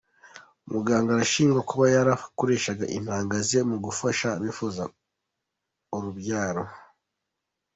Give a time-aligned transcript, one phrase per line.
[0.67, 4.83] Umuganga arashinjwa kuba yarakoreshaga intanga ze mu gufasha abifuza
[5.95, 6.63] urubyaro.